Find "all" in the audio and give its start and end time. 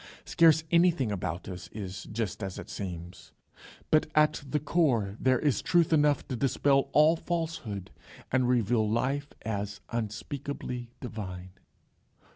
6.91-7.15